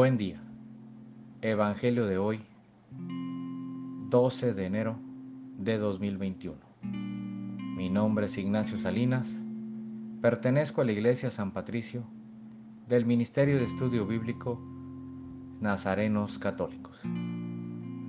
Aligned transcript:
Buen 0.00 0.16
día. 0.16 0.40
Evangelio 1.42 2.06
de 2.06 2.16
hoy, 2.16 2.40
12 4.08 4.54
de 4.54 4.64
enero 4.64 4.96
de 5.58 5.76
2021. 5.76 6.56
Mi 7.76 7.90
nombre 7.90 8.24
es 8.24 8.38
Ignacio 8.38 8.78
Salinas. 8.78 9.42
Pertenezco 10.22 10.80
a 10.80 10.86
la 10.86 10.92
Iglesia 10.92 11.28
San 11.28 11.50
Patricio 11.50 12.02
del 12.88 13.04
Ministerio 13.04 13.58
de 13.58 13.66
Estudio 13.66 14.06
Bíblico 14.06 14.58
Nazarenos 15.60 16.38
Católicos. 16.38 17.02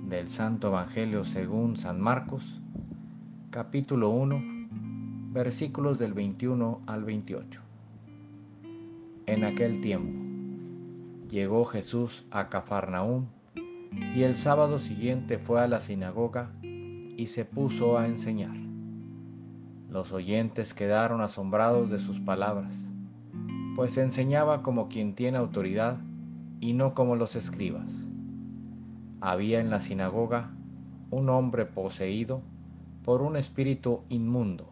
Del 0.08 0.28
Santo 0.28 0.68
Evangelio 0.68 1.24
según 1.24 1.76
San 1.76 2.00
Marcos, 2.00 2.62
capítulo 3.50 4.08
1, 4.08 4.42
versículos 5.34 5.98
del 5.98 6.14
21 6.14 6.80
al 6.86 7.04
28. 7.04 7.60
En 9.26 9.44
aquel 9.44 9.82
tiempo 9.82 10.21
llegó 11.32 11.64
Jesús 11.64 12.26
a 12.30 12.50
Cafarnaúm 12.50 13.24
y 14.14 14.22
el 14.22 14.36
sábado 14.36 14.78
siguiente 14.78 15.38
fue 15.38 15.62
a 15.62 15.66
la 15.66 15.80
sinagoga 15.80 16.52
y 16.62 17.26
se 17.28 17.46
puso 17.46 17.96
a 17.96 18.06
enseñar. 18.06 18.54
Los 19.88 20.12
oyentes 20.12 20.74
quedaron 20.74 21.22
asombrados 21.22 21.88
de 21.88 21.98
sus 21.98 22.20
palabras, 22.20 22.86
pues 23.74 23.96
enseñaba 23.96 24.62
como 24.62 24.88
quien 24.88 25.14
tiene 25.14 25.38
autoridad 25.38 25.96
y 26.60 26.74
no 26.74 26.92
como 26.92 27.16
los 27.16 27.34
escribas. 27.34 28.04
Había 29.22 29.60
en 29.60 29.70
la 29.70 29.80
sinagoga 29.80 30.50
un 31.10 31.30
hombre 31.30 31.64
poseído 31.64 32.42
por 33.06 33.22
un 33.22 33.36
espíritu 33.36 34.02
inmundo 34.10 34.70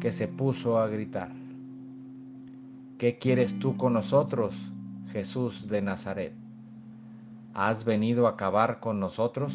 que 0.00 0.12
se 0.12 0.28
puso 0.28 0.78
a 0.78 0.88
gritar, 0.88 1.30
¿qué 2.96 3.18
quieres 3.18 3.58
tú 3.58 3.76
con 3.76 3.92
nosotros, 3.92 4.72
Jesús 5.10 5.68
de 5.68 5.80
Nazaret? 5.80 6.34
¿Has 7.54 7.84
venido 7.84 8.26
a 8.26 8.30
acabar 8.30 8.78
con 8.78 9.00
nosotros? 9.00 9.54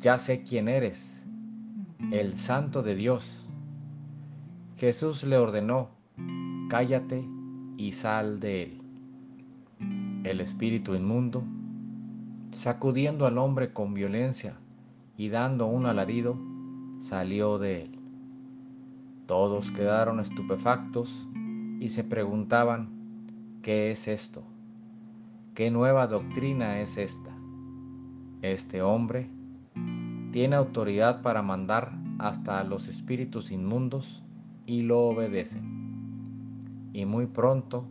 Ya 0.00 0.18
sé 0.18 0.42
quién 0.42 0.68
eres, 0.68 1.24
el 2.10 2.36
Santo 2.36 2.82
de 2.82 2.96
Dios. 2.96 3.46
Jesús 4.76 5.22
le 5.22 5.38
ordenó, 5.38 5.90
cállate 6.68 7.24
y 7.76 7.92
sal 7.92 8.40
de 8.40 8.64
él. 8.64 8.82
El 10.24 10.40
espíritu 10.40 10.94
inmundo, 10.94 11.44
sacudiendo 12.50 13.26
al 13.26 13.38
hombre 13.38 13.72
con 13.72 13.94
violencia 13.94 14.56
y 15.16 15.28
dando 15.28 15.66
un 15.66 15.86
alarido, 15.86 16.36
salió 16.98 17.58
de 17.58 17.82
él. 17.82 17.98
Todos 19.26 19.70
quedaron 19.70 20.20
estupefactos 20.20 21.28
y 21.80 21.88
se 21.88 22.04
preguntaban, 22.04 23.03
¿qué 23.64 23.90
es 23.90 24.08
esto? 24.08 24.44
¿Qué 25.54 25.70
nueva 25.70 26.06
doctrina 26.06 26.80
es 26.80 26.98
esta? 26.98 27.34
Este 28.42 28.82
hombre 28.82 29.30
tiene 30.32 30.54
autoridad 30.54 31.22
para 31.22 31.40
mandar 31.40 31.92
hasta 32.18 32.60
a 32.60 32.64
los 32.64 32.88
espíritus 32.88 33.50
inmundos 33.50 34.22
y 34.66 34.82
lo 34.82 35.00
obedecen. 35.00 36.90
Y 36.92 37.06
muy 37.06 37.24
pronto 37.24 37.86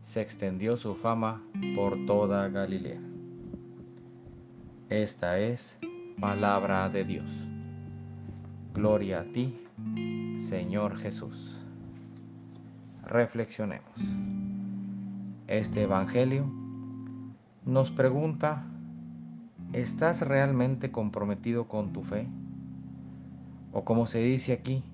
se 0.00 0.20
extendió 0.20 0.76
su 0.76 0.94
fama 0.94 1.42
por 1.74 2.06
toda 2.06 2.48
Galilea. 2.48 3.00
Esta 4.90 5.40
es 5.40 5.76
palabra 6.20 6.88
de 6.88 7.04
Dios. 7.04 7.48
Gloria 8.74 9.22
a 9.22 9.24
ti, 9.24 9.58
Señor 10.38 10.96
Jesús. 10.98 11.60
Reflexionemos. 13.04 14.30
Este 15.50 15.82
Evangelio 15.82 16.48
nos 17.66 17.90
pregunta, 17.90 18.66
¿estás 19.72 20.20
realmente 20.20 20.92
comprometido 20.92 21.66
con 21.66 21.92
tu 21.92 22.04
fe? 22.04 22.28
O 23.72 23.84
como 23.84 24.06
se 24.06 24.20
dice 24.20 24.52
aquí, 24.52 24.84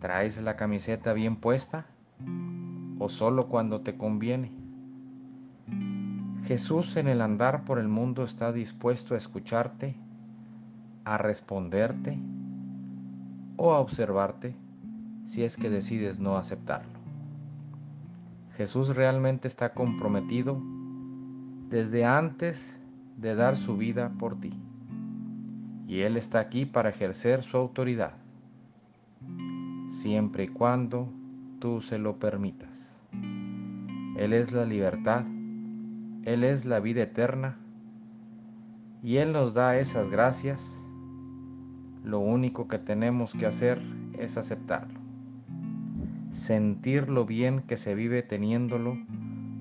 ¿traes 0.00 0.42
la 0.42 0.56
camiseta 0.56 1.14
bien 1.14 1.36
puesta? 1.36 1.86
¿O 2.98 3.08
solo 3.08 3.48
cuando 3.48 3.80
te 3.80 3.96
conviene? 3.96 4.52
Jesús 6.42 6.96
en 6.96 7.08
el 7.08 7.22
andar 7.22 7.64
por 7.64 7.78
el 7.78 7.88
mundo 7.88 8.24
está 8.24 8.52
dispuesto 8.52 9.14
a 9.14 9.16
escucharte, 9.16 9.96
a 11.06 11.16
responderte 11.16 12.18
o 13.56 13.72
a 13.72 13.78
observarte 13.78 14.54
si 15.24 15.44
es 15.44 15.56
que 15.56 15.70
decides 15.70 16.20
no 16.20 16.36
aceptarlo. 16.36 16.93
Jesús 18.56 18.94
realmente 18.94 19.48
está 19.48 19.74
comprometido 19.74 20.62
desde 21.70 22.04
antes 22.04 22.78
de 23.16 23.34
dar 23.34 23.56
su 23.56 23.76
vida 23.76 24.12
por 24.16 24.38
ti. 24.38 24.52
Y 25.88 26.00
Él 26.00 26.16
está 26.16 26.38
aquí 26.38 26.64
para 26.64 26.90
ejercer 26.90 27.42
su 27.42 27.56
autoridad, 27.56 28.14
siempre 29.88 30.44
y 30.44 30.48
cuando 30.48 31.08
tú 31.58 31.80
se 31.80 31.98
lo 31.98 32.18
permitas. 32.18 33.02
Él 34.16 34.32
es 34.32 34.52
la 34.52 34.64
libertad, 34.64 35.24
Él 36.22 36.44
es 36.44 36.64
la 36.64 36.78
vida 36.78 37.02
eterna, 37.02 37.58
y 39.02 39.16
Él 39.16 39.32
nos 39.32 39.52
da 39.52 39.78
esas 39.78 40.08
gracias. 40.08 40.80
Lo 42.04 42.20
único 42.20 42.68
que 42.68 42.78
tenemos 42.78 43.32
que 43.32 43.46
hacer 43.46 43.82
es 44.16 44.36
aceptarlo 44.36 45.03
sentir 46.34 47.08
lo 47.08 47.24
bien 47.24 47.62
que 47.62 47.76
se 47.76 47.94
vive 47.94 48.22
teniéndolo 48.22 48.98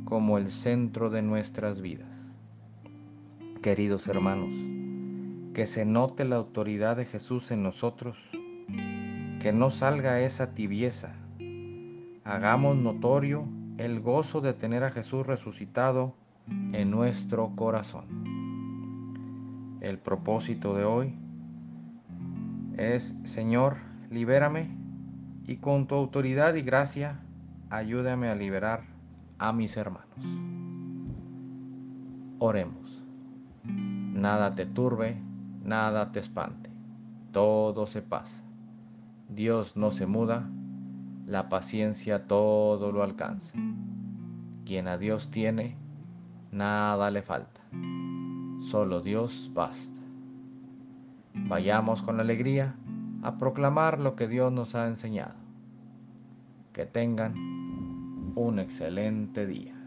como 0.05 0.39
el 0.39 0.49
centro 0.49 1.11
de 1.11 1.21
nuestras 1.21 1.81
vidas. 1.81 2.35
Queridos 3.61 4.07
hermanos, 4.07 4.53
que 5.53 5.67
se 5.67 5.85
note 5.85 6.25
la 6.25 6.37
autoridad 6.37 6.97
de 6.97 7.05
Jesús 7.05 7.51
en 7.51 7.61
nosotros, 7.61 8.17
que 9.39 9.53
no 9.53 9.69
salga 9.69 10.19
esa 10.21 10.55
tibieza. 10.55 11.15
Hagamos 12.23 12.75
notorio 12.75 13.45
el 13.77 13.99
gozo 13.99 14.41
de 14.41 14.53
tener 14.53 14.83
a 14.83 14.89
Jesús 14.89 15.27
resucitado 15.27 16.15
en 16.73 16.89
nuestro 16.89 17.55
corazón. 17.55 18.05
El 19.79 19.99
propósito 19.99 20.73
de 20.75 20.85
hoy 20.85 21.13
es, 22.77 23.15
Señor, 23.25 23.77
libérame 24.09 24.82
y 25.45 25.57
con 25.57 25.87
tu 25.87 25.95
autoridad 25.95 26.55
y 26.55 26.61
gracia 26.61 27.19
ayúdame 27.69 28.29
a 28.29 28.35
liberar 28.35 28.83
a 29.39 29.51
mis 29.51 29.75
hermanos. 29.77 30.07
Oremos. 32.39 33.03
Nada 33.63 34.55
te 34.55 34.65
turbe, 34.65 35.17
nada 35.63 36.11
te 36.11 36.19
espante, 36.19 36.69
todo 37.31 37.87
se 37.87 38.01
pasa. 38.01 38.43
Dios 39.27 39.75
no 39.75 39.91
se 39.91 40.05
muda, 40.05 40.49
la 41.25 41.49
paciencia 41.49 42.27
todo 42.27 42.91
lo 42.91 43.03
alcanza. 43.03 43.57
Quien 44.65 44.87
a 44.87 44.97
Dios 44.97 45.31
tiene, 45.31 45.75
nada 46.51 47.09
le 47.11 47.21
falta. 47.21 47.61
Solo 48.61 49.01
Dios 49.01 49.49
basta. 49.53 49.99
Vayamos 51.33 52.01
con 52.01 52.19
alegría 52.19 52.75
a 53.23 53.37
proclamar 53.37 53.99
lo 53.99 54.15
que 54.15 54.27
Dios 54.27 54.51
nos 54.51 54.75
ha 54.75 54.87
enseñado. 54.87 55.35
Que 56.73 56.85
tengan 56.85 57.33
un 58.35 58.59
excelente 58.59 59.47
día. 59.47 59.82